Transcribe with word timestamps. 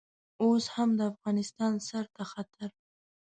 اوس 0.43 0.63
هم 0.75 0.89
د 0.99 1.01
افغانستان 1.11 1.73
سر 1.87 2.05
ته 2.15 2.23
خطر. 2.31 2.69